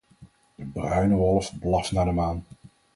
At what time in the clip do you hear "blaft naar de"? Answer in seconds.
1.59-2.11